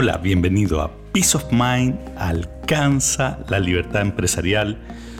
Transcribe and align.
Hola, 0.00 0.18
bienvenido 0.18 0.80
a 0.80 0.92
Peace 1.12 1.36
of 1.36 1.46
Mind, 1.50 1.98
alcanza 2.16 3.40
la 3.48 3.58
libertad 3.58 4.02
empresarial. 4.02 4.78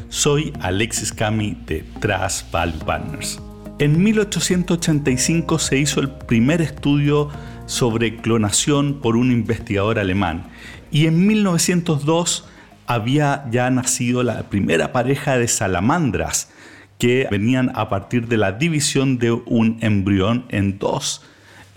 Soy 0.08 0.52
Alexis 0.60 1.12
Cami 1.12 1.60
de 1.66 1.84
Trust 1.98 2.52
Value 2.52 2.84
Partners. 2.86 3.40
En 3.80 4.00
1885 4.00 5.58
se 5.58 5.78
hizo 5.78 5.98
el 5.98 6.10
primer 6.10 6.62
estudio 6.62 7.28
sobre 7.66 8.18
clonación 8.18 9.00
por 9.00 9.16
un 9.16 9.32
investigador 9.32 9.98
alemán 9.98 10.48
y 10.92 11.06
en 11.06 11.26
1902 11.26 12.46
había 12.86 13.46
ya 13.50 13.70
nacido 13.70 14.22
la 14.22 14.44
primera 14.44 14.92
pareja 14.92 15.38
de 15.38 15.48
salamandras 15.48 16.52
que 16.98 17.26
venían 17.32 17.72
a 17.74 17.88
partir 17.88 18.28
de 18.28 18.36
la 18.36 18.52
división 18.52 19.18
de 19.18 19.32
un 19.32 19.78
embrión 19.80 20.44
en 20.50 20.78
dos 20.78 21.24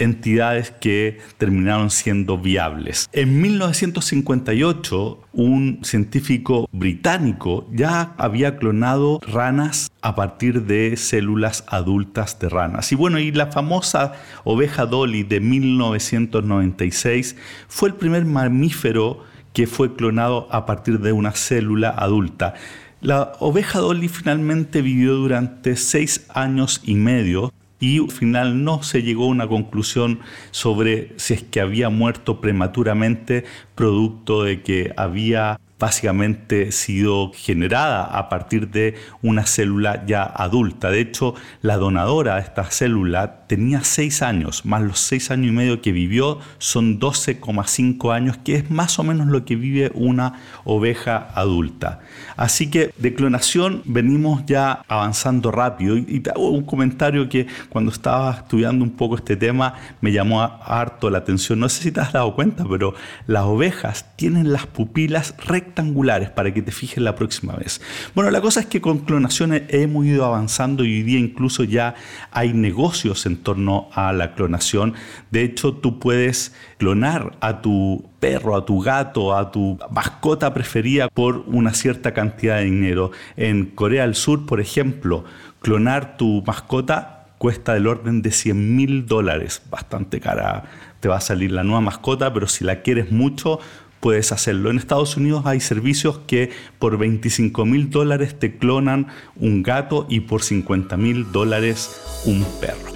entidades 0.02 0.72
que 0.72 1.20
terminaron 1.38 1.90
siendo 1.90 2.38
viables. 2.38 3.09
En 3.14 3.42
1958, 3.42 5.20
un 5.34 5.80
científico 5.84 6.68
británico 6.72 7.68
ya 7.72 8.14
había 8.18 8.58
clonado 8.58 9.20
ranas 9.28 9.92
a 10.02 10.16
partir 10.16 10.64
de 10.64 10.98
células 10.98 11.64
adultas 11.68 12.40
de 12.40 12.50
ranas. 12.50 12.92
Y 12.92 12.95
bueno, 12.95 13.20
y 13.20 13.32
la 13.32 13.48
famosa 13.48 14.14
oveja 14.44 14.86
Dolly 14.86 15.23
de 15.23 15.40
1996 15.40 17.36
fue 17.68 17.90
el 17.90 17.95
primer 17.95 18.26
mamífero 18.26 19.23
que 19.54 19.68
fue 19.68 19.95
clonado 19.95 20.48
a 20.52 20.66
partir 20.66 21.00
de 21.00 21.12
una 21.12 21.31
célula 21.31 21.90
adulta. 21.90 22.54
La 23.02 23.34
oveja 23.40 23.80
Dolly 23.80 24.08
finalmente 24.08 24.81
vivió 24.81 25.16
durante 25.16 25.76
seis 25.76 26.28
años 26.30 26.81
y 26.84 26.94
medio 26.95 27.52
y 27.82 28.00
al 28.00 28.12
final 28.12 28.64
no 28.64 28.84
se 28.84 29.02
llegó 29.02 29.26
a 29.26 29.30
una 29.30 29.48
conclusión 29.48 30.20
sobre 30.52 31.12
si 31.18 31.34
es 31.34 31.44
que 31.44 31.60
había 31.60 31.90
muerto 31.90 32.40
prematuramente 32.40 33.44
producto 33.76 34.44
de 34.44 34.62
que 34.62 34.94
había 34.96 35.60
básicamente 35.82 36.72
sido 36.72 37.32
generada 37.34 38.04
a 38.04 38.30
partir 38.30 38.70
de 38.70 38.94
una 39.24 39.48
célula 39.48 40.06
ya 40.06 40.24
adulta. 40.24 40.92
De 40.92 41.02
hecho, 41.02 41.34
la 41.64 41.78
donadora 41.78 42.36
de 42.36 42.42
esta 42.42 42.66
célula 42.66 43.48
tenía 43.48 43.84
6 43.84 44.22
años, 44.22 44.64
más 44.64 44.84
los 44.84 45.00
6 45.00 45.32
años 45.32 45.48
y 45.48 45.52
medio 45.52 45.82
que 45.82 45.92
vivió 45.92 46.38
son 46.59 47.00
12,5 47.00 48.14
años, 48.14 48.38
que 48.38 48.56
es 48.56 48.70
más 48.70 49.00
o 49.00 49.04
menos 49.04 49.28
lo 49.28 49.44
que 49.44 49.56
vive 49.56 49.92
una 49.96 50.40
oveja 50.66 51.30
adulta. 51.34 52.02
Así 52.38 52.70
que 52.70 52.94
de 52.98 53.16
clonación 53.16 53.82
venimos 53.86 54.46
ya 54.46 54.84
avanzando 54.88 55.52
rápido. 55.52 55.98
Y, 55.98 56.20
te 56.20 56.30
hago 56.30 56.52
un 56.52 56.64
comentario 56.64 57.28
que 57.28 57.48
cuando 57.70 57.92
estaba 57.92 58.32
estudiando 58.32 58.86
un 58.86 58.92
poco 58.92 59.16
este 59.16 59.36
tema 59.36 59.74
me 60.00 60.12
llamó 60.12 60.44
harto 60.44 61.09
la 61.09 61.18
atención. 61.18 61.59
No 61.59 61.70
sé 61.70 61.82
si 61.82 61.92
te 61.92 62.02
has 62.02 62.14
dado 62.14 62.36
cuenta, 62.36 62.66
pero 62.70 62.94
las 63.26 63.46
ovejas 63.46 64.06
tienen 64.16 64.54
las 64.54 64.68
pupilas 64.68 65.34
rectas 65.44 65.70
rectangulares 65.72 66.30
para 66.30 66.53
que 66.53 66.61
te 66.61 66.72
fijes 66.72 66.97
la 66.97 67.16
próxima 67.16 67.55
vez. 67.55 67.81
Bueno, 68.14 68.30
la 68.30 68.41
cosa 68.41 68.59
es 68.59 68.66
que 68.66 68.81
con 68.81 69.00
clonaciones 69.00 69.64
hemos 69.69 70.05
ido 70.05 70.25
avanzando 70.25 70.83
y 70.83 70.97
hoy 70.97 71.03
día 71.03 71.19
incluso 71.19 71.63
ya 71.63 71.95
hay 72.31 72.53
negocios 72.53 73.25
en 73.25 73.38
torno 73.38 73.88
a 73.94 74.11
la 74.11 74.33
clonación. 74.36 74.94
De 75.31 75.44
hecho, 75.44 75.73
tú 75.73 76.00
puedes 76.00 76.53
clonar 76.78 77.38
a 77.39 77.61
tu 77.61 78.09
perro, 78.19 78.55
a 78.55 78.66
tu 78.66 78.81
gato, 78.81 79.36
a 79.36 79.52
tu 79.52 79.80
mascota 79.91 80.53
preferida 80.53 81.08
por 81.08 81.44
una 81.47 81.73
cierta 81.73 82.13
cantidad 82.13 82.58
de 82.58 82.66
dinero. 82.66 83.11
En 83.38 83.67
Corea 83.67 84.03
del 84.03 84.16
Sur, 84.16 84.45
por 84.45 84.59
ejemplo, 84.59 85.23
clonar 85.61 86.17
tu 86.17 86.44
mascota 86.45 87.22
cuesta 87.38 87.73
del 87.73 87.88
orden 87.88 88.22
de 88.22 88.31
100 88.31 88.75
mil 88.75 89.08
dólares, 89.08 89.63
bastante 89.72 90.19
cara. 90.19 90.66
Te 91.00 91.09
va 91.09 91.16
a 91.17 91.22
salir 91.22 91.51
la 91.51 91.63
nueva 91.63 91.81
mascota, 91.81 92.31
pero 92.31 92.47
si 92.47 92.63
la 92.63 92.84
quieres 92.84 93.12
mucho, 93.12 93.59
puedes 94.01 94.31
hacerlo. 94.34 94.69
En 94.69 94.78
Estados 94.78 95.16
Unidos 95.16 95.44
hay 95.45 95.62
servicios 95.62 96.19
que 96.28 96.50
por 96.79 96.97
25 96.97 97.66
mil 97.66 97.89
dólares 97.89 98.38
te 98.38 98.57
clonan 98.57 99.07
un 99.38 99.63
gato 99.63 100.07
y 100.09 100.22
por 100.22 100.44
50 100.44 100.97
mil 100.97 101.31
dólares 101.31 102.01
un 102.25 102.44
perro. 102.59 102.91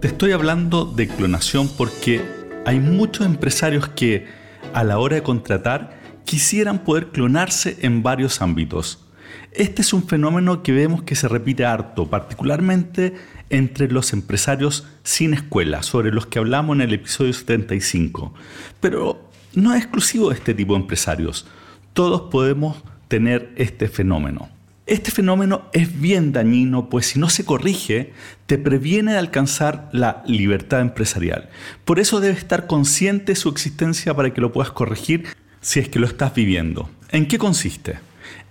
Te 0.00 0.08
estoy 0.08 0.32
hablando 0.32 0.84
de 0.84 1.08
clonación 1.08 1.68
porque 1.76 2.22
hay 2.66 2.80
muchos 2.80 3.26
empresarios 3.26 3.88
que 3.88 4.26
a 4.74 4.84
la 4.84 4.98
hora 4.98 5.16
de 5.16 5.22
contratar 5.22 5.98
quisieran 6.24 6.84
poder 6.84 7.08
clonarse 7.08 7.78
en 7.82 8.02
varios 8.02 8.40
ámbitos. 8.42 9.09
Este 9.52 9.82
es 9.82 9.92
un 9.92 10.06
fenómeno 10.06 10.62
que 10.62 10.72
vemos 10.72 11.02
que 11.02 11.16
se 11.16 11.28
repite 11.28 11.64
harto, 11.64 12.08
particularmente 12.08 13.14
entre 13.50 13.90
los 13.90 14.12
empresarios 14.12 14.86
sin 15.02 15.34
escuela, 15.34 15.82
sobre 15.82 16.12
los 16.12 16.26
que 16.26 16.38
hablamos 16.38 16.76
en 16.76 16.82
el 16.82 16.94
episodio 16.94 17.32
75. 17.32 18.32
Pero 18.80 19.28
no 19.54 19.74
es 19.74 19.82
exclusivo 19.82 20.30
de 20.30 20.36
este 20.36 20.54
tipo 20.54 20.74
de 20.74 20.80
empresarios. 20.80 21.46
Todos 21.92 22.30
podemos 22.30 22.82
tener 23.08 23.52
este 23.56 23.88
fenómeno. 23.88 24.48
Este 24.86 25.12
fenómeno 25.12 25.62
es 25.72 26.00
bien 26.00 26.32
dañino, 26.32 26.88
pues 26.88 27.06
si 27.06 27.20
no 27.20 27.28
se 27.28 27.44
corrige, 27.44 28.12
te 28.46 28.58
previene 28.58 29.12
de 29.12 29.18
alcanzar 29.18 29.88
la 29.92 30.24
libertad 30.26 30.80
empresarial. 30.80 31.48
Por 31.84 32.00
eso 32.00 32.18
debes 32.20 32.38
estar 32.38 32.66
consciente 32.66 33.32
de 33.32 33.36
su 33.36 33.48
existencia 33.48 34.14
para 34.14 34.34
que 34.34 34.40
lo 34.40 34.52
puedas 34.52 34.72
corregir 34.72 35.26
si 35.60 35.78
es 35.78 35.88
que 35.88 36.00
lo 36.00 36.06
estás 36.06 36.34
viviendo. 36.34 36.90
¿En 37.10 37.26
qué 37.26 37.38
consiste? 37.38 38.00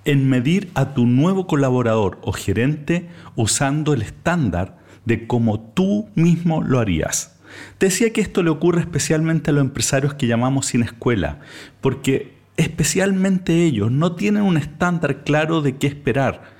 En 0.05 0.29
medir 0.29 0.71
a 0.73 0.93
tu 0.93 1.05
nuevo 1.05 1.47
colaborador 1.47 2.19
o 2.21 2.31
gerente 2.31 3.09
usando 3.35 3.93
el 3.93 4.01
estándar 4.01 4.77
de 5.05 5.27
cómo 5.27 5.59
tú 5.59 6.09
mismo 6.15 6.63
lo 6.63 6.79
harías. 6.79 7.39
Decía 7.79 8.13
que 8.13 8.21
esto 8.21 8.43
le 8.43 8.49
ocurre 8.49 8.81
especialmente 8.81 9.49
a 9.49 9.53
los 9.53 9.61
empresarios 9.61 10.13
que 10.13 10.27
llamamos 10.27 10.67
sin 10.67 10.83
escuela, 10.83 11.39
porque 11.81 12.33
especialmente 12.57 13.63
ellos 13.63 13.91
no 13.91 14.15
tienen 14.15 14.43
un 14.43 14.57
estándar 14.57 15.23
claro 15.23 15.61
de 15.61 15.77
qué 15.77 15.87
esperar 15.87 16.57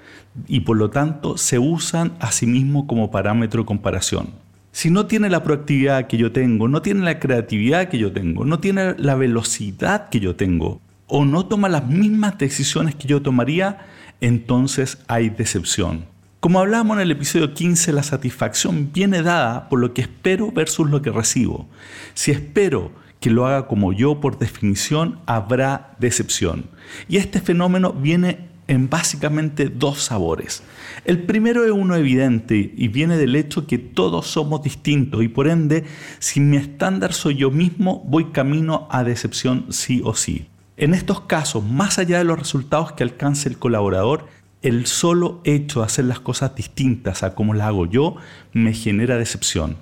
y 0.47 0.61
por 0.61 0.77
lo 0.77 0.89
tanto 0.89 1.37
se 1.37 1.59
usan 1.59 2.13
a 2.19 2.31
sí 2.31 2.45
mismos 2.45 2.85
como 2.87 3.11
parámetro 3.11 3.63
de 3.63 3.67
comparación. 3.67 4.29
Si 4.71 4.91
no 4.91 5.07
tiene 5.07 5.29
la 5.29 5.43
proactividad 5.43 6.07
que 6.07 6.17
yo 6.17 6.31
tengo, 6.31 6.67
no 6.67 6.81
tiene 6.81 7.01
la 7.01 7.19
creatividad 7.19 7.89
que 7.89 7.97
yo 7.97 8.11
tengo, 8.11 8.45
no 8.45 8.59
tiene 8.59 8.95
la 8.97 9.15
velocidad 9.15 10.09
que 10.09 10.19
yo 10.19 10.35
tengo, 10.35 10.79
o 11.09 11.25
no 11.25 11.45
toma 11.47 11.67
las 11.67 11.85
mismas 11.87 12.37
decisiones 12.37 12.95
que 12.95 13.07
yo 13.07 13.21
tomaría, 13.21 13.79
entonces 14.21 14.99
hay 15.07 15.29
decepción. 15.29 16.05
Como 16.39 16.59
hablábamos 16.59 16.95
en 16.95 17.01
el 17.01 17.11
episodio 17.11 17.53
15, 17.53 17.91
la 17.91 18.03
satisfacción 18.03 18.91
viene 18.93 19.21
dada 19.21 19.67
por 19.67 19.79
lo 19.79 19.93
que 19.93 20.01
espero 20.01 20.51
versus 20.53 20.89
lo 20.89 21.01
que 21.01 21.11
recibo. 21.11 21.67
Si 22.13 22.31
espero 22.31 22.93
que 23.19 23.29
lo 23.29 23.45
haga 23.45 23.67
como 23.67 23.91
yo, 23.91 24.21
por 24.21 24.39
definición, 24.39 25.19
habrá 25.25 25.97
decepción. 25.99 26.67
Y 27.09 27.17
este 27.17 27.41
fenómeno 27.41 27.91
viene 27.91 28.47
en 28.67 28.87
básicamente 28.87 29.67
dos 29.67 30.03
sabores. 30.03 30.63
El 31.03 31.23
primero 31.23 31.65
es 31.65 31.71
uno 31.71 31.95
evidente 31.95 32.71
y 32.77 32.87
viene 32.87 33.17
del 33.17 33.35
hecho 33.35 33.65
que 33.65 33.79
todos 33.79 34.27
somos 34.27 34.61
distintos 34.61 35.23
y 35.23 35.27
por 35.27 35.47
ende, 35.47 35.85
si 36.19 36.39
mi 36.39 36.55
estándar 36.55 37.13
soy 37.13 37.35
yo 37.35 37.49
mismo, 37.49 38.03
voy 38.07 38.25
camino 38.25 38.87
a 38.91 39.03
decepción 39.03 39.65
sí 39.71 40.01
o 40.05 40.13
sí. 40.13 40.47
En 40.79 40.93
estos 40.93 41.19
casos, 41.19 41.61
más 41.65 41.99
allá 41.99 42.19
de 42.19 42.23
los 42.23 42.39
resultados 42.39 42.93
que 42.93 43.03
alcance 43.03 43.49
el 43.49 43.57
colaborador, 43.57 44.27
el 44.61 44.85
solo 44.85 45.41
hecho 45.43 45.81
de 45.81 45.87
hacer 45.87 46.05
las 46.05 46.21
cosas 46.21 46.55
distintas 46.55 47.21
a 47.21 47.35
como 47.35 47.53
las 47.53 47.67
hago 47.67 47.85
yo 47.85 48.15
me 48.53 48.71
genera 48.71 49.17
decepción. 49.17 49.75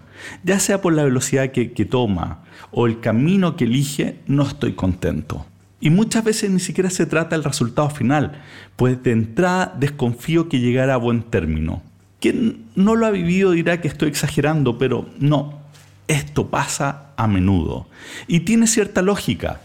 Ya 0.43 0.59
sea 0.59 0.81
por 0.81 0.93
la 0.93 1.03
velocidad 1.03 1.51
que, 1.51 1.67
toma 1.85 2.43
o 2.71 2.87
el 2.87 2.99
camino 2.99 3.55
que 3.55 3.65
elige, 3.65 4.17
no 4.25 4.41
estoy 4.41 4.73
contento. 4.73 5.45
Y 5.79 5.91
muchas 5.91 6.23
veces 6.23 6.49
ni 6.49 6.59
siquiera 6.59 6.89
se 6.89 7.05
trata 7.05 7.35
del 7.35 7.43
resultado 7.43 7.91
final, 7.91 8.41
pues 8.75 9.03
de 9.03 9.11
entrada 9.11 9.75
desconfío 9.79 10.49
que 10.49 10.59
llegara 10.59 10.95
a 10.95 10.97
buen 10.97 11.21
término. 11.21 11.83
Quien 12.19 12.65
no 12.73 12.95
lo 12.95 13.05
ha 13.05 13.11
vivido 13.11 13.51
dirá 13.51 13.81
que 13.81 13.87
estoy 13.87 14.09
exagerando, 14.09 14.79
pero 14.79 15.07
no, 15.19 15.61
esto 16.07 16.47
pasa 16.47 17.11
a 17.17 17.27
menudo. 17.27 17.85
Y 18.27 18.39
tiene 18.39 18.65
cierta 18.65 19.03
lógica. 19.03 19.61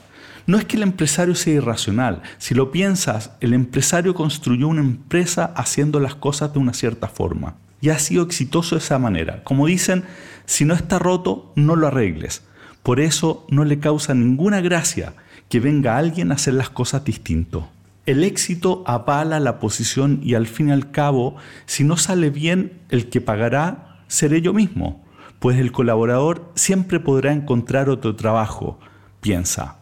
No 0.47 0.59
es 0.59 0.65
que 0.65 0.77
el 0.77 0.83
empresario 0.83 1.35
sea 1.35 1.55
irracional. 1.55 2.23
Si 2.39 2.55
lo 2.55 2.71
piensas, 2.71 3.33
el 3.41 3.55
empresario 3.55 4.15
construyó 4.15 4.69
una 4.69 4.81
empresa 4.81 5.53
haciendo 5.57 6.01
las 6.01 6.15
cosas 6.15 6.53
de 6.53 6.59
una 6.59 6.73
cierta 6.73 7.09
forma. 7.09 7.57
Y 7.81 7.91
ha 7.91 7.99
sido 7.99 8.25
exitoso 8.25 8.75
de 8.75 8.81
esa 8.81 8.99
manera. 8.99 9.43
Como 9.45 9.67
dicen, 9.67 10.05
si 10.47 10.65
no 10.65 10.75
está 10.75 10.99
roto, 10.99 11.53
no 11.57 11.77
lo 11.77 11.89
arregles. 11.89 12.43
Por 12.83 13.01
eso 13.01 13.47
no 13.49 13.65
le 13.65 13.79
causa 13.79 14.15
ninguna 14.15 14.61
gracia 14.61 15.15
que 15.49 15.61
venga 15.61 15.97
alguien 15.97 16.33
a 16.33 16.35
hacer 16.35 16.55
las 16.55 16.71
cosas 16.71 17.05
distinto. 17.05 17.69
El 18.05 18.25
éxito 18.25 18.83
apala 18.87 19.39
la 19.39 19.61
posición 19.61 20.21
y 20.25 20.35
al 20.35 20.49
fin 20.49 20.71
y 20.71 20.73
al 20.73 20.91
cabo, 20.91 21.37
si 21.67 21.85
no 21.85 21.97
sale 21.97 22.31
bien, 22.31 22.81
el 22.89 23.09
que 23.09 23.21
pagará 23.21 24.01
seré 24.09 24.43
yo 24.43 24.53
mismo, 24.53 25.05
pues 25.39 25.59
el 25.59 25.71
colaborador 25.71 26.51
siempre 26.55 26.99
podrá 26.99 27.33
encontrar 27.33 27.89
otro 27.89 28.17
trabajo, 28.17 28.81
piensa. 29.21 29.82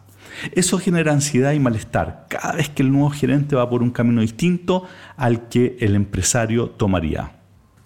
Eso 0.53 0.79
genera 0.79 1.13
ansiedad 1.13 1.53
y 1.53 1.59
malestar 1.59 2.25
cada 2.29 2.53
vez 2.53 2.69
que 2.69 2.83
el 2.83 2.91
nuevo 2.91 3.09
gerente 3.09 3.55
va 3.55 3.69
por 3.69 3.83
un 3.83 3.91
camino 3.91 4.21
distinto 4.21 4.87
al 5.17 5.49
que 5.49 5.77
el 5.79 5.95
empresario 5.95 6.69
tomaría. 6.69 7.37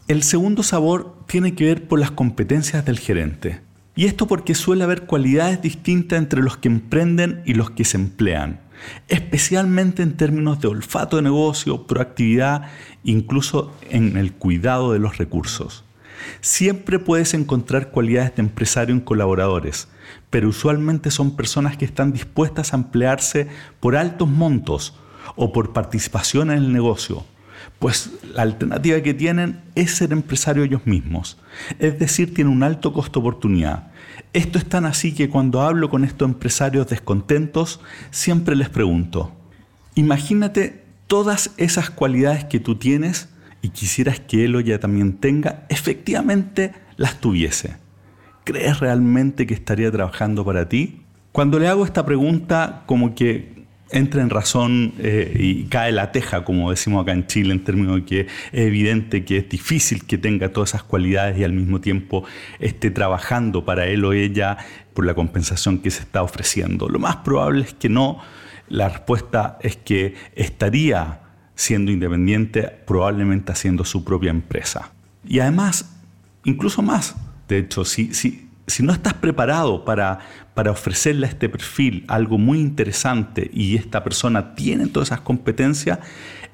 El 0.08 0.24
segundo 0.24 0.62
sabor 0.62 1.18
tiene 1.28 1.56
que 1.56 1.66
ver 1.66 1.88
por 1.88 2.00
las 2.00 2.12
competencias 2.12 2.86
del 2.86 3.00
gerente. 3.00 3.62
Y 3.96 4.06
esto 4.06 4.28
porque 4.28 4.56
suele 4.56 4.84
haber 4.84 5.04
cualidades 5.04 5.62
distintas 5.62 6.20
entre 6.20 6.42
los 6.42 6.58
que 6.58 6.68
emprenden 6.68 7.42
y 7.46 7.54
los 7.54 7.72
que 7.72 7.86
se 7.86 7.98
emplean, 7.98 8.60
especialmente 9.08 10.04
en 10.04 10.18
términos 10.18 10.60
de 10.60 10.68
olfato 10.68 11.16
de 11.16 11.24
negocio, 11.24 11.88
proactividad, 11.88 12.70
incluso 13.06 13.74
en 13.90 14.18
el 14.18 14.34
cuidado 14.34 14.92
de 14.92 15.00
los 15.00 15.18
recursos. 15.18 15.85
Siempre 16.42 17.00
puedes 17.00 17.34
encontrar 17.34 17.92
cualidades 17.92 18.36
de 18.36 18.42
empresario 18.42 18.94
en 18.94 19.02
colaboradores, 19.02 19.88
pero 20.30 20.50
usualmente 20.50 21.12
son 21.12 21.36
personas 21.36 21.78
que 21.78 21.86
están 21.86 22.12
dispuestas 22.12 22.74
a 22.74 22.78
emplearse 22.78 23.48
por 23.80 23.96
altos 23.96 24.30
montos 24.30 24.98
o 25.36 25.52
por 25.52 25.74
participación 25.74 26.52
en 26.52 26.58
el 26.58 26.74
negocio, 26.74 27.26
pues 27.80 28.12
la 28.34 28.44
alternativa 28.44 29.02
que 29.02 29.14
tienen 29.14 29.62
es 29.76 29.92
ser 29.92 30.12
empresario 30.12 30.64
ellos 30.64 30.86
mismos, 30.86 31.38
es 31.80 32.00
decir, 32.00 32.34
tienen 32.34 32.54
un 32.54 32.64
alto 32.64 32.94
costo 32.94 33.20
oportunidad. 33.20 33.92
Esto 34.34 34.58
es 34.58 34.66
tan 34.66 34.86
así 34.86 35.14
que 35.14 35.30
cuando 35.30 35.62
hablo 35.62 35.90
con 35.90 36.04
estos 36.04 36.28
empresarios 36.28 36.88
descontentos, 36.88 37.80
siempre 38.12 38.56
les 38.56 38.70
pregunto, 38.70 39.32
imagínate 39.96 40.84
todas 41.08 41.52
esas 41.58 41.90
cualidades 41.90 42.46
que 42.46 42.60
tú 42.60 42.76
tienes 42.76 43.30
y 43.66 43.70
quisieras 43.70 44.20
que 44.20 44.46
él 44.46 44.56
o 44.56 44.60
ella 44.60 44.80
también 44.80 45.14
tenga, 45.14 45.66
efectivamente 45.70 46.72
las 46.98 47.20
tuviese. 47.20 47.78
¿Crees 48.44 48.80
realmente 48.80 49.48
que 49.48 49.56
estaría 49.56 49.92
trabajando 49.92 50.46
para 50.46 50.70
ti? 50.70 51.02
Cuando 51.32 51.58
le 51.58 51.68
hago 51.68 51.84
esta 51.84 52.06
pregunta, 52.06 52.84
como 52.86 53.16
que 53.16 53.66
entra 53.90 54.22
en 54.22 54.30
razón 54.30 54.94
eh, 55.00 55.36
y 55.36 55.64
cae 55.64 55.92
la 55.92 56.12
teja, 56.12 56.44
como 56.44 56.70
decimos 56.70 57.02
acá 57.02 57.14
en 57.14 57.26
Chile, 57.26 57.54
en 57.54 57.64
términos 57.64 57.96
de 57.96 58.06
que 58.06 58.20
es 58.22 58.28
evidente 58.52 59.26
que 59.26 59.38
es 59.38 59.50
difícil 59.50 60.06
que 60.06 60.20
tenga 60.20 60.50
todas 60.50 60.70
esas 60.70 60.84
cualidades 60.84 61.40
y 61.40 61.44
al 61.44 61.54
mismo 61.54 61.82
tiempo 61.82 62.24
esté 62.60 62.92
trabajando 62.92 63.66
para 63.66 63.88
él 63.88 64.06
o 64.06 64.14
ella 64.14 64.58
por 64.94 65.08
la 65.08 65.16
compensación 65.16 65.80
que 65.80 65.90
se 65.90 66.04
está 66.04 66.22
ofreciendo. 66.22 66.88
Lo 66.88 67.00
más 67.00 67.16
probable 67.18 67.64
es 67.64 67.74
que 67.74 67.90
no. 67.90 68.20
La 68.68 68.90
respuesta 68.90 69.58
es 69.62 69.76
que 69.76 70.14
estaría 70.36 71.25
siendo 71.56 71.92
independiente, 71.92 72.64
probablemente 72.86 73.52
haciendo 73.52 73.86
su 73.86 74.04
propia 74.04 74.30
empresa. 74.30 74.92
Y 75.28 75.40
además, 75.40 75.96
incluso 76.44 76.82
más, 76.82 77.16
de 77.48 77.60
hecho, 77.60 77.86
si, 77.86 78.14
si, 78.14 78.50
si 78.68 78.84
no 78.84 78.94
estás 78.94 79.14
preparado 79.14 79.86
para, 79.86 80.20
para 80.54 80.72
ofrecerle 80.72 81.28
a 81.28 81.30
este 81.30 81.50
perfil 81.50 82.06
algo 82.08 82.38
muy 82.38 82.60
interesante 82.60 83.50
y 83.54 83.76
esta 83.76 84.04
persona 84.04 84.56
tiene 84.56 84.88
todas 84.88 85.10
esas 85.10 85.22
competencias, 85.22 86.00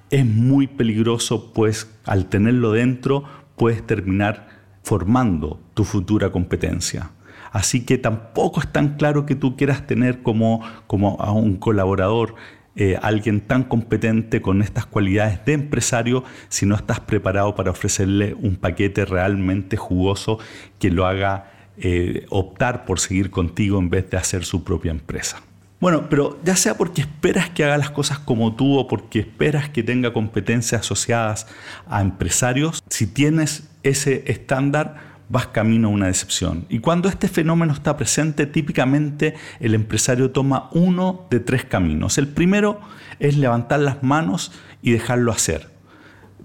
es 0.10 0.26
muy 0.26 0.68
peligroso, 0.68 1.54
pues 1.54 1.90
al 2.06 2.28
tenerlo 2.28 2.72
dentro 2.74 3.24
puedes 3.56 3.86
terminar 3.86 4.48
formando 4.84 5.60
tu 5.74 5.84
futura 5.84 6.32
competencia. 6.32 7.12
Así 7.52 7.86
que 7.86 7.98
tampoco 7.98 8.62
es 8.62 8.72
tan 8.72 8.96
claro 8.96 9.26
que 9.26 9.36
tú 9.36 9.58
quieras 9.58 9.86
tener 9.86 10.22
como, 10.22 10.62
como 10.88 11.18
a 11.20 11.32
un 11.32 11.58
colaborador 11.58 12.36
eh, 12.76 12.98
alguien 13.02 13.42
tan 13.42 13.64
competente 13.64 14.42
con 14.42 14.62
estas 14.62 14.86
cualidades 14.86 15.44
de 15.46 15.54
empresario 15.54 16.24
si 16.48 16.66
no 16.66 16.76
estás 16.76 17.02
preparado 17.02 17.54
para 17.54 17.72
ofrecerle 17.72 18.34
un 18.34 18.56
paquete 18.56 19.04
realmente 19.04 19.76
jugoso 19.76 20.40
que 20.80 20.90
lo 20.90 21.06
haga 21.06 21.52
eh, 21.78 22.26
optar 22.30 22.86
por 22.86 23.00
seguir 23.00 23.30
contigo 23.30 23.78
en 23.80 23.90
vez 23.90 24.10
de 24.10 24.18
hacer 24.18 24.46
su 24.46 24.64
propia 24.64 24.92
empresa. 24.92 25.42
Bueno, 25.82 26.10
pero 26.10 26.40
ya 26.44 26.56
sea 26.56 26.78
porque 26.78 27.02
esperas 27.02 27.50
que 27.50 27.64
haga 27.64 27.78
las 27.78 27.90
cosas 27.90 28.20
como 28.20 28.56
tú 28.56 28.78
o 28.78 28.88
porque 28.88 29.20
esperas 29.20 29.68
que 29.68 29.82
tenga 29.82 30.14
competencias 30.14 30.82
asociadas 30.82 31.48
a 31.88 32.02
empresarios, 32.02 32.84
si 32.88 33.08
tienes 33.08 33.68
ese 33.82 34.24
estándar, 34.28 35.11
vas 35.32 35.48
camino 35.48 35.88
a 35.88 35.92
una 35.92 36.08
decepción. 36.08 36.66
Y 36.70 36.80
cuando 36.80 37.08
este 37.08 37.28
fenómeno 37.28 37.74
está 37.74 37.96
presente, 37.96 38.46
típicamente 38.46 39.36
el 39.60 39.74
empresario 39.74 40.32
toma 40.32 40.70
uno 40.74 41.26
de 41.30 41.40
tres 41.40 41.64
caminos. 41.64 42.18
El 42.18 42.28
primero 42.28 42.82
es 43.20 43.38
levantar 43.38 43.80
las 43.80 44.04
manos 44.04 44.52
y 44.82 44.92
dejarlo 44.92 45.32
hacer. 45.32 45.70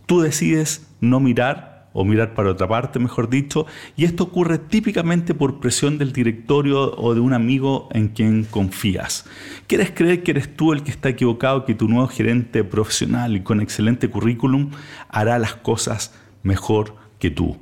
Tú 0.07 0.21
decides 0.21 0.87
no 1.01 1.19
mirar 1.19 1.89
o 1.99 2.05
mirar 2.05 2.35
para 2.35 2.51
otra 2.51 2.69
parte, 2.69 2.99
mejor 2.99 3.31
dicho, 3.31 3.65
y 3.97 4.05
esto 4.05 4.25
ocurre 4.25 4.59
típicamente 4.59 5.33
por 5.33 5.61
presión 5.61 5.97
del 5.97 6.13
directorio 6.13 6.95
o 6.95 7.15
de 7.15 7.21
un 7.21 7.33
amigo 7.33 7.89
en 7.93 8.09
quien 8.09 8.45
confías. 8.45 9.25
¿Quieres 9.67 9.93
creer 9.93 10.23
que 10.23 10.33
eres 10.33 10.55
tú 10.55 10.75
el 10.75 10.83
que 10.83 10.91
está 10.91 11.09
equivocado, 11.09 11.65
que 11.65 11.75
tu 11.75 11.89
nuevo 11.89 12.07
gerente 12.07 12.65
profesional 12.65 13.35
y 13.35 13.41
con 13.41 13.63
excelente 13.63 14.11
currículum 14.11 14.73
hará 15.09 15.39
las 15.39 15.55
cosas 15.55 16.15
mejor 16.43 16.95
que 17.19 17.31
tú? 17.31 17.57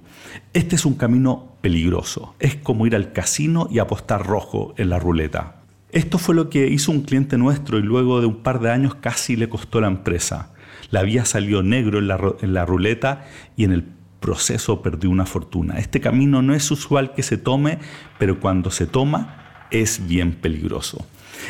Este 0.53 0.77
es 0.77 0.85
un 0.85 0.95
camino 0.95 1.57
peligroso, 1.61 2.35
es 2.39 2.57
como 2.57 2.87
ir 2.87 2.95
al 2.95 3.13
casino 3.13 3.69
y 3.71 3.79
apostar 3.79 4.27
rojo 4.27 4.75
en 4.77 4.91
la 4.91 4.99
ruleta. 4.99 5.57
Esto 5.93 6.19
fue 6.19 6.35
lo 6.35 6.51
que 6.51 6.69
hizo 6.69 6.91
un 6.91 7.03
cliente 7.03 7.39
nuestro 7.39 7.79
y 7.79 7.83
luego 7.83 8.21
de 8.21 8.27
un 8.27 8.43
par 8.43 8.61
de 8.61 8.71
años 8.71 8.97
casi 8.97 9.37
le 9.37 9.49
costó 9.49 9.81
la 9.81 9.87
empresa. 9.87 10.53
La 10.91 11.03
vía 11.03 11.25
salió 11.25 11.63
negro 11.63 11.99
en 11.99 12.09
la, 12.09 12.35
en 12.41 12.53
la 12.53 12.67
ruleta 12.67 13.25
y 13.57 13.65
en 13.65 13.73
el 13.73 13.85
proceso 14.21 14.83
perdió 14.83 15.11
una 15.11 15.27
fortuna. 15.27 15.79
Este 15.79 16.01
camino 16.01 16.43
no 16.43 16.55
es 16.55 16.71
usual 16.71 17.15
que 17.15 17.23
se 17.23 17.37
tome, 17.37 17.79
pero 18.19 18.41
cuando 18.41 18.71
se 18.71 18.87
toma 18.87 19.67
es 19.71 20.07
bien 20.07 20.33
peligroso. 20.33 21.07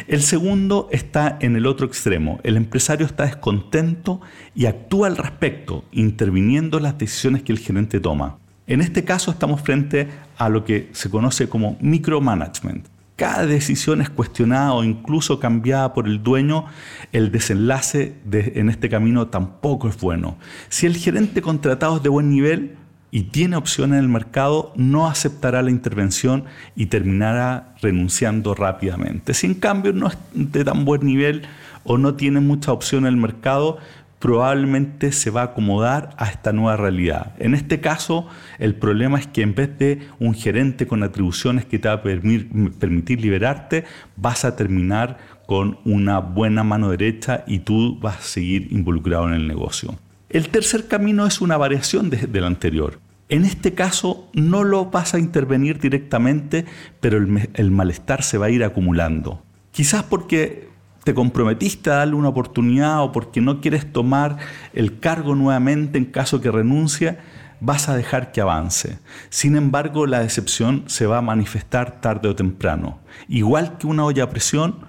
El 0.09 0.23
segundo 0.23 0.89
está 0.91 1.39
en 1.41 1.57
el 1.57 1.67
otro 1.67 1.87
extremo. 1.87 2.41
El 2.43 2.57
empresario 2.57 3.07
está 3.07 3.25
descontento 3.25 4.21
y 4.55 4.67
actúa 4.67 5.07
al 5.07 5.17
respecto, 5.17 5.85
interviniendo 5.93 6.79
en 6.79 6.85
las 6.85 6.99
decisiones 6.99 7.43
que 7.43 7.53
el 7.53 7.59
gerente 7.59 8.01
toma. 8.01 8.39
En 8.67 8.81
este 8.81 9.05
caso 9.05 9.31
estamos 9.31 9.61
frente 9.61 10.09
a 10.39 10.49
lo 10.49 10.65
que 10.65 10.89
se 10.93 11.11
conoce 11.11 11.49
como 11.49 11.77
micromanagement 11.81 12.87
cada 13.17 13.47
decisión 13.47 14.01
es 14.01 14.11
cuestionada 14.11 14.73
o 14.73 14.83
incluso 14.83 15.39
cambiada 15.39 15.95
por 15.95 16.09
el 16.09 16.23
dueño, 16.23 16.67
el 17.13 17.31
desenlace 17.31 18.15
en 18.33 18.69
este 18.69 18.89
camino 18.89 19.29
tampoco 19.29 19.89
es 19.89 20.01
bueno. 20.01 20.37
Si 20.69 20.87
el 20.87 20.97
gerente 20.97 21.41
contratado 21.41 21.99
es 21.99 22.03
de 22.03 22.09
buen 22.09 22.31
nivel 22.31 22.77
y 23.13 23.25
tiene 23.25 23.55
opciones 23.55 23.99
en 23.99 24.05
el 24.05 24.09
mercado, 24.09 24.73
no 24.75 25.07
aceptará 25.07 25.63
la 25.63 25.71
intervención 25.71 26.45
y 26.75 26.87
terminará 26.87 27.77
renunciando 27.81 28.55
rápidamente. 28.55 29.33
Si 29.35 29.47
en 29.47 29.55
cambio 29.55 29.93
no 29.93 30.09
es 30.09 30.19
de 30.33 30.65
tan 30.65 30.85
buen 30.85 31.07
nivel 31.07 31.43
o 31.85 31.99
no 31.99 32.15
tiene 32.15 32.41
mucha 32.41 32.73
opción 32.73 33.05
en 33.05 33.15
el 33.15 33.17
mercado, 33.17 33.79
probablemente 34.25 35.13
se 35.13 35.29
va 35.29 35.43
a 35.43 35.45
acomodar 35.45 36.15
a 36.17 36.31
esta 36.31 36.55
nueva 36.55 36.79
realidad. 36.79 37.35
En 37.39 37.53
este 37.53 37.83
caso, 37.83 38.27
el 38.59 38.75
problema 38.75 39.19
es 39.19 39.27
que 39.27 39.43
en 39.43 39.55
vez 39.55 39.79
de 39.79 40.01
un 40.19 40.33
gerente 40.33 40.87
con 40.87 41.03
atribuciones 41.03 41.67
que 41.67 41.79
te 41.79 41.89
va 41.89 41.97
a 41.97 42.03
permitir 42.03 43.21
liberarte, 43.21 43.85
vas 44.17 44.47
a 44.47 44.57
terminar 44.57 45.19
con 45.45 45.77
una 45.85 46.21
buena 46.21 46.65
mano 46.65 46.89
derecha 46.89 47.45
y 47.47 47.59
tú 47.59 47.99
vas 48.01 48.17
a 48.17 48.23
seguir 48.23 48.69
involucrado 48.73 49.29
en 49.29 49.35
el 49.35 49.47
negocio. 49.47 49.95
El 50.31 50.49
tercer 50.49 50.89
camino 50.89 51.27
es 51.27 51.43
una 51.43 51.59
variación 51.59 52.09
del 52.09 52.45
anterior. 52.45 53.01
En 53.29 53.45
este 53.45 53.75
caso 53.75 54.31
no 54.33 54.65
lo 54.65 54.87
vas 54.87 55.13
a 55.13 55.19
intervenir 55.19 55.79
directamente, 55.79 56.65
pero 56.99 57.19
el 57.19 57.71
malestar 57.71 58.23
se 58.23 58.39
va 58.39 58.47
a 58.47 58.51
ir 58.51 58.65
acumulando. 58.65 59.43
Quizás 59.71 60.03
porque 60.03 60.73
te 61.05 61.15
comprometiste 61.15 61.91
a 61.91 61.97
darle 61.97 62.15
una 62.15 62.29
oportunidad 62.29 63.03
o 63.03 63.13
porque 63.13 63.41
no 63.41 63.61
quieres 63.61 63.93
tomar 63.93 64.39
el 64.73 64.99
cargo 64.99 65.35
nuevamente 65.35 65.99
en 65.99 66.07
caso 66.07 66.41
que 66.41 66.51
renuncie, 66.51 67.19
vas 67.61 67.89
a 67.89 67.97
dejar 67.97 68.33
que 68.33 68.41
avance. 68.41 68.99
Sin 69.29 69.57
embargo, 69.57 70.07
la 70.07 70.21
decepción 70.21 70.85
se 70.87 71.07
va 71.07 71.19
a 71.19 71.23
manifestar 71.23 72.01
tarde 72.01 72.29
o 72.29 72.35
temprano. 72.35 72.99
Igual 73.29 73.79
que 73.79 73.87
una 73.87 74.05
olla 74.05 74.25
a 74.25 74.31
presión, 74.31 74.81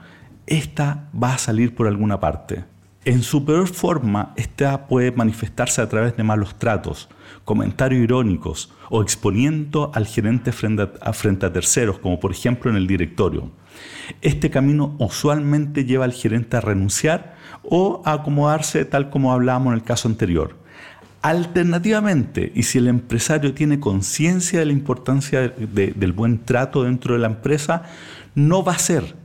esta 0.48 1.10
va 1.22 1.34
a 1.34 1.38
salir 1.38 1.76
por 1.76 1.88
alguna 1.88 2.20
parte. 2.20 2.66
En 3.06 3.22
su 3.22 3.46
peor 3.46 3.68
forma, 3.68 4.34
esta 4.36 4.88
puede 4.88 5.12
manifestarse 5.12 5.80
a 5.80 5.88
través 5.88 6.18
de 6.18 6.24
malos 6.24 6.58
tratos, 6.58 7.08
comentarios 7.44 8.04
irónicos 8.04 8.74
o 8.90 9.04
exponiendo 9.04 9.92
al 9.94 10.08
gerente 10.08 10.52
frente 10.52 10.90
a, 11.46 11.54
terceros, 11.54 12.00
como 12.00 12.20
por 12.20 12.32
ejemplo 12.32 12.72
en 12.72 12.78
el 12.78 12.88
directorio. 12.88 13.52
Este 14.24 14.50
camino 14.50 14.96
usualmente 14.98 15.86
lleva 15.86 16.06
al 16.06 16.14
gerente 16.14 16.58
a 16.58 16.62
renunciar 16.62 17.36
o 17.62 18.02
a 18.06 18.14
acomodarse 18.14 18.86
tal 18.86 19.12
como 19.12 19.32
hablábamos 19.32 19.74
en 19.74 19.80
el 19.80 19.84
caso 19.84 20.08
anterior. 20.08 20.58
Alternativamente, 21.22 22.52
y 22.56 22.64
si 22.64 22.80
el 22.80 22.88
empresario 22.88 23.54
tiene 23.54 23.80
conciencia 23.80 24.58
de 24.58 24.66
la 24.66 24.74
importancia 24.74 25.42
del 25.42 26.12
buen 26.12 26.44
trato 26.44 26.84
dentro 26.84 27.14
de 27.14 27.20
la 27.20 27.28
empresa, 27.28 27.84
no 28.34 28.64
va 28.64 28.74
a 28.74 28.80
ser 28.80 29.16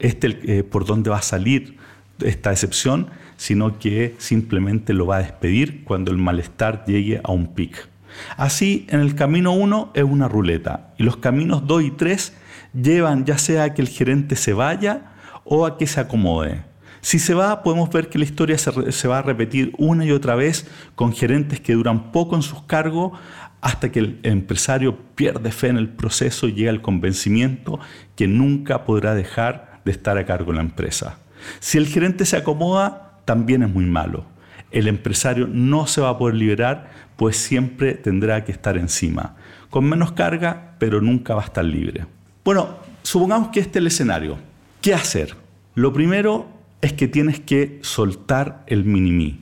este 0.00 0.58
eh, 0.58 0.64
por 0.64 0.84
dónde 0.84 1.10
va 1.10 1.18
a 1.18 1.22
salir 1.22 1.78
esta 2.24 2.50
excepción, 2.50 3.08
sino 3.36 3.78
que 3.78 4.14
simplemente 4.18 4.92
lo 4.92 5.06
va 5.06 5.16
a 5.16 5.22
despedir 5.22 5.84
cuando 5.84 6.10
el 6.10 6.18
malestar 6.18 6.84
llegue 6.86 7.20
a 7.22 7.32
un 7.32 7.54
pic. 7.54 7.88
Así, 8.36 8.86
en 8.90 9.00
el 9.00 9.14
camino 9.14 9.52
1 9.52 9.92
es 9.94 10.04
una 10.04 10.28
ruleta 10.28 10.92
y 10.98 11.02
los 11.02 11.16
caminos 11.16 11.66
2 11.66 11.82
y 11.82 11.90
3 11.92 12.32
llevan 12.74 13.24
ya 13.24 13.38
sea 13.38 13.64
a 13.64 13.74
que 13.74 13.82
el 13.82 13.88
gerente 13.88 14.36
se 14.36 14.52
vaya 14.52 15.12
o 15.44 15.66
a 15.66 15.78
que 15.78 15.86
se 15.86 16.00
acomode. 16.00 16.62
Si 17.00 17.18
se 17.18 17.34
va, 17.34 17.64
podemos 17.64 17.90
ver 17.90 18.08
que 18.08 18.18
la 18.18 18.24
historia 18.24 18.56
se, 18.58 19.08
va 19.08 19.18
a 19.18 19.22
repetir 19.22 19.72
una 19.76 20.04
y 20.04 20.12
otra 20.12 20.36
vez 20.36 20.68
con 20.94 21.12
gerentes 21.12 21.60
que 21.60 21.72
duran 21.72 22.12
poco 22.12 22.36
en 22.36 22.42
sus 22.42 22.62
cargos 22.62 23.18
hasta 23.60 23.90
que 23.90 23.98
el 23.98 24.20
empresario 24.22 24.96
pierde 25.16 25.50
fe 25.50 25.68
en 25.68 25.78
el 25.78 25.88
proceso 25.88 26.46
y 26.46 26.52
llega 26.52 26.70
al 26.70 26.80
convencimiento 26.80 27.80
que 28.14 28.28
nunca 28.28 28.84
podrá 28.84 29.16
dejar 29.16 29.80
de 29.84 29.90
estar 29.90 30.16
a 30.16 30.24
cargo 30.24 30.52
de 30.52 30.58
la 30.58 30.62
empresa. 30.62 31.18
Si 31.60 31.78
el 31.78 31.86
gerente 31.86 32.26
se 32.26 32.36
acomoda, 32.36 33.20
también 33.24 33.62
es 33.62 33.70
muy 33.70 33.84
malo. 33.86 34.24
El 34.70 34.88
empresario 34.88 35.46
no 35.46 35.86
se 35.86 36.00
va 36.00 36.10
a 36.10 36.18
poder 36.18 36.34
liberar, 36.36 36.90
pues 37.16 37.36
siempre 37.36 37.94
tendrá 37.94 38.44
que 38.44 38.52
estar 38.52 38.76
encima, 38.76 39.36
con 39.70 39.84
menos 39.84 40.12
carga, 40.12 40.74
pero 40.78 41.00
nunca 41.00 41.34
va 41.34 41.42
a 41.42 41.46
estar 41.46 41.64
libre. 41.64 42.06
Bueno, 42.44 42.76
supongamos 43.02 43.48
que 43.48 43.60
este 43.60 43.78
es 43.78 43.82
el 43.82 43.86
escenario. 43.88 44.38
¿Qué 44.80 44.94
hacer? 44.94 45.36
Lo 45.74 45.92
primero 45.92 46.48
es 46.80 46.92
que 46.92 47.08
tienes 47.08 47.38
que 47.40 47.78
soltar 47.82 48.64
el 48.66 48.84
mini 48.84 49.41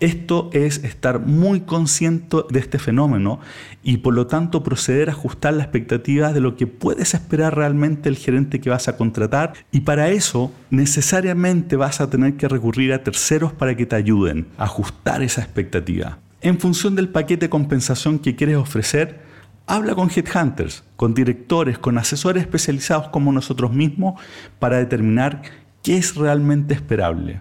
esto 0.00 0.48
es 0.52 0.84
estar 0.84 1.20
muy 1.20 1.62
consciente 1.62 2.38
de 2.50 2.60
este 2.60 2.78
fenómeno 2.78 3.40
y 3.82 3.98
por 3.98 4.14
lo 4.14 4.26
tanto 4.26 4.62
proceder 4.62 5.08
a 5.08 5.12
ajustar 5.12 5.54
la 5.54 5.64
expectativa 5.64 6.32
de 6.32 6.40
lo 6.40 6.56
que 6.56 6.66
puedes 6.66 7.14
esperar 7.14 7.56
realmente 7.56 8.08
el 8.08 8.16
gerente 8.16 8.60
que 8.60 8.70
vas 8.70 8.86
a 8.88 8.96
contratar 8.96 9.54
y 9.72 9.80
para 9.80 10.10
eso 10.10 10.52
necesariamente 10.70 11.76
vas 11.76 12.00
a 12.00 12.10
tener 12.10 12.36
que 12.36 12.48
recurrir 12.48 12.92
a 12.92 13.02
terceros 13.02 13.52
para 13.52 13.76
que 13.76 13.86
te 13.86 13.96
ayuden 13.96 14.46
a 14.56 14.64
ajustar 14.64 15.22
esa 15.22 15.42
expectativa. 15.42 16.18
En 16.40 16.60
función 16.60 16.94
del 16.94 17.08
paquete 17.08 17.46
de 17.46 17.50
compensación 17.50 18.20
que 18.20 18.36
quieres 18.36 18.56
ofrecer, 18.56 19.20
habla 19.66 19.96
con 19.96 20.10
headhunters, 20.14 20.84
con 20.94 21.12
directores, 21.12 21.78
con 21.78 21.98
asesores 21.98 22.42
especializados 22.42 23.08
como 23.08 23.32
nosotros 23.32 23.72
mismos 23.72 24.20
para 24.60 24.78
determinar 24.78 25.42
qué 25.82 25.96
es 25.96 26.14
realmente 26.14 26.74
esperable 26.74 27.40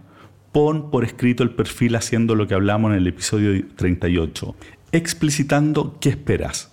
pon 0.57 0.89
por 0.89 1.05
escrito 1.05 1.43
el 1.43 1.51
perfil 1.51 1.95
haciendo 1.95 2.33
lo 2.33 2.47
que 2.47 2.55
hablamos 2.55 2.89
en 2.89 2.97
el 2.97 3.05
episodio 3.05 3.63
38, 3.75 4.55
explicitando 4.91 5.99
qué 6.01 6.09
esperas. 6.09 6.71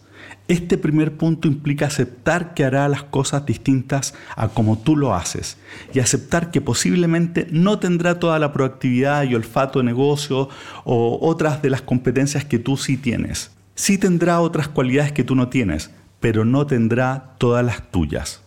Este 0.48 0.78
primer 0.78 1.18
punto 1.18 1.48
implica 1.48 1.88
aceptar 1.88 2.54
que 2.54 2.64
hará 2.64 2.88
las 2.88 3.02
cosas 3.02 3.44
distintas 3.44 4.14
a 4.36 4.48
como 4.48 4.78
tú 4.78 4.96
lo 4.96 5.14
haces 5.14 5.58
y 5.92 6.00
aceptar 6.00 6.50
que 6.50 6.62
posiblemente 6.62 7.46
no 7.50 7.78
tendrá 7.78 8.18
toda 8.18 8.38
la 8.38 8.54
proactividad 8.54 9.24
y 9.24 9.34
olfato 9.34 9.80
de 9.80 9.84
negocio 9.84 10.48
o 10.84 11.18
otras 11.20 11.60
de 11.60 11.68
las 11.68 11.82
competencias 11.82 12.46
que 12.46 12.58
tú 12.58 12.78
sí 12.78 12.96
tienes. 12.96 13.50
Sí 13.74 13.98
tendrá 13.98 14.40
otras 14.40 14.66
cualidades 14.66 15.12
que 15.12 15.24
tú 15.24 15.34
no 15.34 15.48
tienes, 15.48 15.90
pero 16.20 16.46
no 16.46 16.66
tendrá 16.66 17.34
todas 17.36 17.62
las 17.62 17.90
tuyas. 17.90 18.40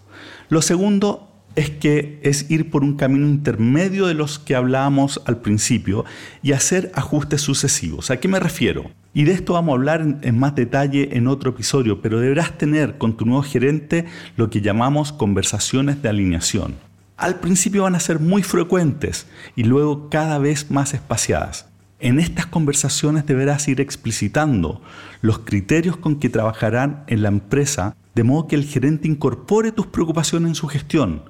Lo 0.50 0.64
segundo 0.64 1.28
es 1.58 1.72
que 1.72 2.20
es 2.22 2.52
ir 2.52 2.70
por 2.70 2.84
un 2.84 2.96
camino 2.98 3.28
intermedio 3.28 4.06
de 4.06 4.14
los 4.14 4.38
que 4.38 4.56
hablábamos 4.56 5.20
al 5.26 5.42
principio 5.42 6.06
y 6.44 6.52
hacer 6.52 6.92
ajustes 6.94 7.42
sucesivos. 7.42 8.12
¿A 8.12 8.18
qué 8.18 8.28
me 8.28 8.40
refiero? 8.40 8.92
Y 9.12 9.24
de 9.24 9.32
esto 9.32 9.54
vamos 9.54 9.74
a 9.74 9.78
hablar 9.78 10.02
en, 10.22 10.40
más 10.40 10.54
detalle 10.54 11.18
en 11.18 11.28
otro 11.28 11.50
episodio, 11.50 12.00
pero 12.00 12.20
deberás 12.20 12.60
tener 12.60 13.00
con 13.00 13.18
tu 13.18 13.26
nuevo 13.26 13.42
gerente 13.42 14.06
lo 14.36 14.52
que 14.52 14.62
llamamos 14.62 15.12
conversaciones 15.12 16.04
de 16.04 16.10
alineación. 16.10 16.76
Al 17.18 17.40
principio 17.40 17.84
van 17.84 17.96
a 17.96 18.00
ser 18.00 18.20
muy 18.20 18.44
frecuentes 18.44 19.26
y 19.56 19.64
luego 19.64 20.10
cada 20.12 20.38
vez 20.38 20.70
más 20.70 20.94
espaciadas. 20.94 21.68
En 22.00 22.20
estas 22.20 22.46
conversaciones 22.46 23.26
deberás 23.26 23.68
ir 23.68 23.82
explicitando 23.82 24.84
los 25.22 25.40
criterios 25.40 25.98
con 25.98 26.20
que 26.20 26.30
trabajarán 26.30 27.04
en 27.08 27.24
la 27.24 27.30
empresa 27.30 27.96
de 28.18 28.24
modo 28.24 28.48
que 28.48 28.56
el 28.56 28.66
gerente 28.66 29.08
incorpore 29.08 29.72
tus 29.72 29.86
preocupaciones 29.86 30.50
en 30.50 30.56
su 30.56 30.68
gestión 30.68 31.22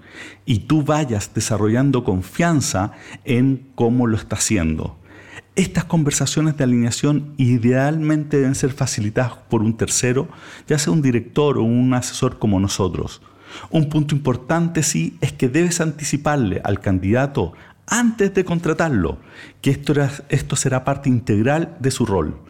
y 0.46 0.60
tú 0.60 0.84
vayas 0.84 1.34
desarrollando 1.34 2.06
confianza 2.06 2.94
en 3.26 3.68
cómo 3.76 4.08
lo 4.08 4.16
está 4.16 4.38
haciendo. 4.38 4.98
Estas 5.58 5.84
conversaciones 5.84 6.56
de 6.56 6.64
alineación 6.64 7.34
idealmente 7.36 8.38
deben 8.38 8.56
ser 8.56 8.72
facilitadas 8.72 9.34
por 9.50 9.64
un 9.64 9.76
tercero, 9.76 10.30
ya 10.66 10.80
sea 10.80 10.94
un 10.94 11.02
director 11.02 11.58
o 11.58 11.64
un 11.64 11.94
asesor 11.94 12.40
como 12.40 12.58
nosotros. 12.58 13.22
Un 13.70 13.90
punto 13.90 14.16
importante 14.16 14.82
sí 14.82 15.18
es 15.20 15.34
que 15.34 15.50
debes 15.50 15.82
anticiparle 15.82 16.62
al 16.64 16.80
candidato 16.80 17.52
antes 17.86 18.34
de 18.34 18.46
contratarlo 18.46 19.18
que 19.62 19.72
esto, 19.72 19.94
esto 20.30 20.56
será 20.56 20.86
parte 20.86 21.10
integral 21.10 21.76
de 21.82 21.92
su 21.92 22.06
rol 22.06 22.48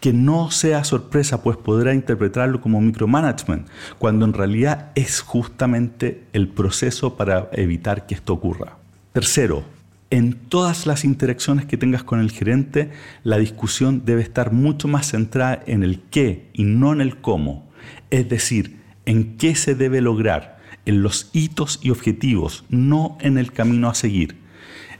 que 0.00 0.12
no 0.12 0.50
sea 0.50 0.84
sorpresa, 0.84 1.42
pues 1.42 1.56
podrá 1.56 1.94
interpretarlo 1.94 2.60
como 2.60 2.80
micromanagement, 2.80 3.66
cuando 3.98 4.24
en 4.24 4.32
realidad 4.32 4.90
es 4.94 5.20
justamente 5.20 6.24
el 6.32 6.48
proceso 6.48 7.16
para 7.16 7.48
evitar 7.52 8.06
que 8.06 8.14
esto 8.14 8.32
ocurra. 8.32 8.78
Tercero, 9.12 9.64
en 10.10 10.34
todas 10.34 10.86
las 10.86 11.04
interacciones 11.04 11.66
que 11.66 11.76
tengas 11.76 12.02
con 12.02 12.20
el 12.20 12.30
gerente, 12.30 12.90
la 13.24 13.36
discusión 13.36 14.02
debe 14.06 14.22
estar 14.22 14.52
mucho 14.52 14.88
más 14.88 15.10
centrada 15.10 15.62
en 15.66 15.82
el 15.82 16.00
qué 16.00 16.48
y 16.54 16.64
no 16.64 16.92
en 16.92 17.02
el 17.02 17.18
cómo. 17.18 17.68
Es 18.10 18.28
decir, 18.28 18.78
en 19.04 19.36
qué 19.36 19.54
se 19.54 19.74
debe 19.74 20.00
lograr, 20.00 20.58
en 20.86 21.02
los 21.02 21.28
hitos 21.34 21.78
y 21.82 21.90
objetivos, 21.90 22.64
no 22.70 23.18
en 23.20 23.36
el 23.36 23.52
camino 23.52 23.90
a 23.90 23.94
seguir. 23.94 24.38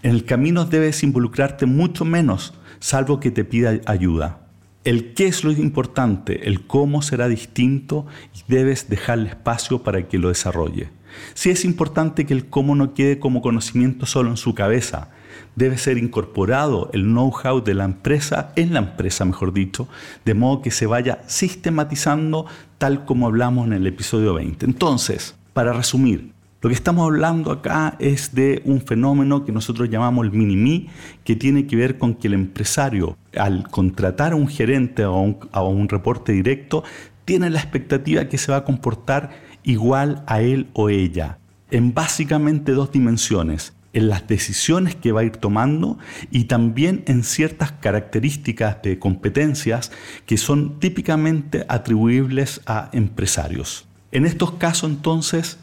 En 0.02 0.10
el 0.10 0.24
camino 0.24 0.66
debes 0.66 1.02
involucrarte 1.02 1.64
mucho 1.64 2.04
menos, 2.04 2.54
salvo 2.78 3.20
que 3.20 3.30
te 3.30 3.44
pida 3.44 3.80
ayuda. 3.86 4.47
El 4.88 5.12
qué 5.12 5.26
es 5.26 5.44
lo 5.44 5.52
importante, 5.52 6.48
el 6.48 6.66
cómo 6.66 7.02
será 7.02 7.28
distinto 7.28 8.06
y 8.34 8.50
debes 8.50 8.88
dejarle 8.88 9.28
espacio 9.28 9.82
para 9.82 10.08
que 10.08 10.16
lo 10.16 10.28
desarrolle. 10.28 10.88
Si 11.34 11.50
es 11.50 11.66
importante 11.66 12.24
que 12.24 12.32
el 12.32 12.46
cómo 12.46 12.74
no 12.74 12.94
quede 12.94 13.18
como 13.18 13.42
conocimiento 13.42 14.06
solo 14.06 14.30
en 14.30 14.38
su 14.38 14.54
cabeza, 14.54 15.10
debe 15.56 15.76
ser 15.76 15.98
incorporado 15.98 16.88
el 16.94 17.02
know-how 17.02 17.62
de 17.62 17.74
la 17.74 17.84
empresa, 17.84 18.54
en 18.56 18.72
la 18.72 18.78
empresa 18.78 19.26
mejor 19.26 19.52
dicho, 19.52 19.88
de 20.24 20.32
modo 20.32 20.62
que 20.62 20.70
se 20.70 20.86
vaya 20.86 21.20
sistematizando 21.26 22.46
tal 22.78 23.04
como 23.04 23.26
hablamos 23.26 23.66
en 23.66 23.74
el 23.74 23.86
episodio 23.86 24.32
20. 24.32 24.64
Entonces, 24.64 25.34
para 25.52 25.74
resumir, 25.74 26.32
lo 26.60 26.68
que 26.68 26.74
estamos 26.74 27.04
hablando 27.04 27.52
acá 27.52 27.94
es 28.00 28.34
de 28.34 28.62
un 28.64 28.80
fenómeno 28.80 29.44
que 29.44 29.52
nosotros 29.52 29.88
llamamos 29.90 30.24
el 30.24 30.32
mini-me, 30.32 30.88
que 31.22 31.36
tiene 31.36 31.68
que 31.68 31.76
ver 31.76 31.98
con 31.98 32.14
que 32.14 32.26
el 32.26 32.34
empresario, 32.34 33.16
al 33.36 33.68
contratar 33.68 34.32
a 34.32 34.36
un 34.36 34.48
gerente 34.48 35.04
o 35.04 35.38
a 35.52 35.62
un, 35.62 35.88
reporte 35.88 36.32
directo, 36.32 36.82
tiene 37.24 37.48
la 37.48 37.60
expectativa 37.60 38.28
que 38.28 38.38
se 38.38 38.50
va 38.50 38.58
a 38.58 38.64
comportar 38.64 39.30
igual 39.62 40.24
a 40.26 40.40
él 40.40 40.66
o 40.72 40.88
ella, 40.88 41.38
en 41.70 41.94
básicamente 41.94 42.72
dos 42.72 42.90
dimensiones 42.90 43.74
en 43.92 44.08
las 44.08 44.26
decisiones 44.26 44.96
que 44.96 45.12
va 45.12 45.20
a 45.20 45.24
ir 45.24 45.36
tomando 45.36 45.98
y 46.30 46.44
también 46.44 47.04
en 47.06 47.24
ciertas 47.24 47.72
características 47.72 48.82
de 48.82 48.98
competencias 48.98 49.92
que 50.26 50.36
son 50.36 50.78
típicamente 50.78 51.64
atribuibles 51.68 52.60
a 52.66 52.90
empresarios. 52.92 53.86
En 54.12 54.26
estos 54.26 54.52
casos 54.52 54.90
entonces 54.90 55.58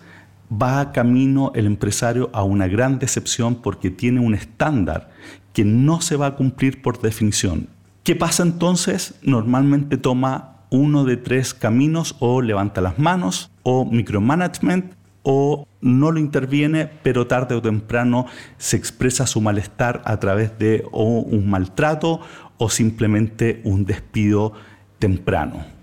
va 0.52 0.92
camino 0.92 1.52
el 1.56 1.66
empresario 1.66 2.30
a 2.34 2.44
una 2.44 2.68
gran 2.68 3.00
decepción 3.00 3.56
porque 3.56 3.90
tiene 3.90 4.20
un 4.20 4.36
estándar 4.36 5.10
que 5.54 5.66
no 5.66 6.02
se 6.02 6.18
va 6.18 6.28
a 6.28 6.36
cumplir 6.36 6.82
por 6.82 7.02
definición. 7.02 7.70
¿Qué 8.04 8.16
pasa 8.16 8.44
entonces? 8.44 9.16
Normalmente 9.24 9.98
toma 9.98 10.58
uno 10.70 11.06
de 11.06 11.18
tres 11.18 11.54
caminos 11.54 12.16
o 12.20 12.42
levanta 12.42 12.82
las 12.82 13.00
manos 13.00 13.52
o 13.64 13.86
micromanagement 13.86 14.94
o 15.24 15.68
no 15.82 16.12
lo 16.12 16.20
interviene, 16.20 16.86
pero 16.86 17.26
tarde 17.26 17.56
o 17.56 17.62
temprano 17.62 18.28
se 18.58 18.78
expresa 18.78 19.26
su 19.26 19.42
malestar 19.42 20.02
a 20.06 20.20
través 20.20 20.58
de 20.60 20.86
o 20.92 21.20
un 21.22 21.50
maltrato 21.50 22.22
o 22.58 22.70
simplemente 22.70 23.62
un 23.64 23.86
despido 23.86 24.54
temprano. 25.00 25.75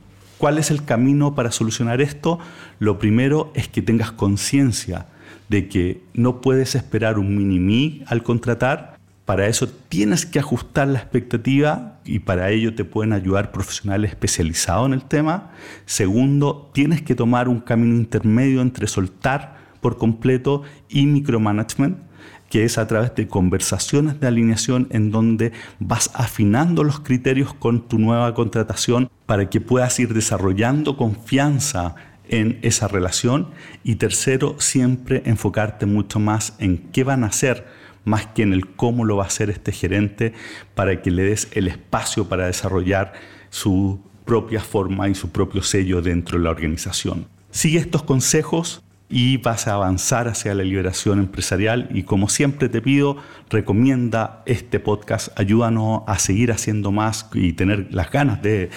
¿Cuál 0.43 0.59
es 0.59 0.73
el 0.73 0.85
camino 0.85 1.37
para 1.37 1.53
solucionar 1.53 2.01
esto? 2.01 2.41
Lo 2.81 2.99
primero 2.99 3.53
es 3.55 3.69
que 3.69 3.81
tengas 3.81 4.11
conciencia 4.11 5.07
de 5.49 5.69
que 5.69 6.03
no 6.15 6.41
puedes 6.41 6.75
esperar 6.75 7.21
un 7.21 7.37
mini 7.37 8.03
al 8.09 8.25
contratar. 8.25 8.99
Para 9.25 9.47
eso 9.47 9.69
tienes 9.69 10.27
que 10.27 10.41
ajustar 10.41 10.89
la 10.89 10.99
expectativa 10.99 12.01
y 12.05 12.19
para 12.19 12.51
ello 12.51 12.75
te 12.75 12.85
pueden 12.85 13.13
ayudar 13.13 13.53
profesionales 13.53 14.11
especializados 14.11 14.89
en 14.89 14.95
el 14.95 15.05
tema. 15.05 15.53
Segundo, 15.87 16.73
tienes 16.75 17.03
que 17.03 17.15
tomar 17.15 17.49
un 17.49 17.61
camino 17.61 17.95
intermedio 17.95 18.63
entre 18.63 18.89
soltar 18.89 19.59
por 19.81 19.97
completo 19.97 20.63
y 20.89 21.07
micromanagement 21.07 21.99
que 22.53 22.65
es 22.65 22.77
a 22.77 22.87
través 22.87 23.15
de 23.15 23.29
conversaciones 23.29 24.21
de 24.21 24.27
alineación 24.27 24.87
en 24.91 25.11
donde 25.11 25.53
vas 25.79 26.11
afinando 26.13 26.85
los 26.85 27.01
criterios 27.01 27.55
con 27.55 27.89
tu 27.89 27.99
nueva 27.99 28.35
contratación 28.35 29.11
para 29.25 29.49
que 29.49 29.63
puedas 29.63 29.99
ir 29.99 30.13
desarrollando 30.13 30.99
confianza 30.99 31.95
en 32.29 32.59
esa 32.61 32.89
relación. 32.89 33.49
Y 33.85 33.95
tercero, 33.95 34.57
siempre 34.59 35.23
enfocarte 35.25 35.87
mucho 35.87 36.21
más 36.21 36.55
en 36.59 36.77
qué 36.93 37.05
van 37.05 37.25
a 37.25 37.29
hacer 37.29 37.67
más 38.05 38.27
que 38.27 38.43
en 38.43 38.53
el 38.53 38.67
cómo 38.67 39.07
lo 39.07 39.17
va 39.17 39.25
a 39.25 39.29
hacer 39.29 39.49
este 39.49 39.73
gerente 39.73 40.35
para 40.75 41.01
que 41.01 41.11
le 41.11 41.23
des 41.23 41.49
el 41.53 41.69
espacio 41.69 42.29
para 42.29 42.49
desarrollar 42.49 43.15
su 43.49 43.99
propia 44.27 44.61
forma 44.61 45.09
y 45.09 45.15
su 45.15 45.31
propio 45.31 45.63
sello 45.63 46.03
dentro 46.03 46.37
de 46.37 46.45
la 46.45 46.51
organización. 46.51 47.29
Sigue 47.51 47.79
estos 47.79 48.03
consejos 48.03 48.83
y 49.13 49.37
vas 49.37 49.69
a 49.69 49.75
avanzar 49.75 50.27
hacia 50.27 50.55
la 50.55 50.65
liberación 50.65 51.19
empresarial. 51.19 51.91
Y 51.93 52.05
como 52.05 52.31
siempre 52.31 52.71
te 52.71 52.81
pido, 52.81 53.19
recomienda 53.51 54.43
este 54.47 54.81
podcast, 54.81 55.39
ayúdanos 55.39 56.05
a 56.07 56.19
seguir 56.19 56.51
haciendo 56.51 56.93
más 56.93 57.29
y 57.35 57.53
tener 57.53 57.93
las 57.93 58.11
ganas 58.11 58.41
de, 58.41 58.71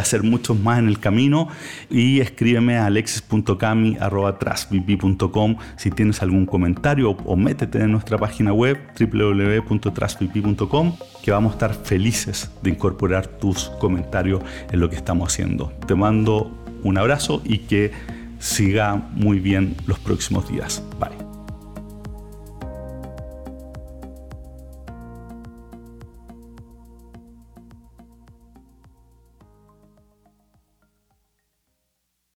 hacer 0.00 0.22
muchos 0.22 0.56
más 0.58 0.78
en 0.78 0.86
el 0.86 1.00
camino. 1.00 1.48
Y 1.90 2.20
escríbeme 2.20 2.76
a 2.76 2.86
alexis.cami.com 2.86 5.56
si 5.76 5.90
tienes 5.90 6.22
algún 6.22 6.46
comentario 6.46 7.10
o, 7.10 7.36
métete 7.36 7.82
en 7.82 7.90
nuestra 7.90 8.18
página 8.18 8.52
web 8.52 8.78
www.trasvp.com 8.98 10.96
que 11.24 11.32
vamos 11.32 11.50
a 11.50 11.54
estar 11.54 11.74
felices 11.74 12.52
de 12.62 12.70
incorporar 12.70 13.26
tus 13.26 13.70
comentarios 13.80 14.44
en 14.70 14.78
lo 14.78 14.88
que 14.88 14.94
estamos 14.94 15.32
haciendo. 15.32 15.72
Te 15.88 15.96
mando 15.96 16.56
un 16.84 16.98
abrazo 16.98 17.42
y 17.44 17.58
que 17.58 18.21
siga 18.42 18.96
muy 18.96 19.38
bien 19.38 19.76
los 19.86 19.98
próximos 20.00 20.48
días. 20.48 20.82
Bye. 20.98 21.21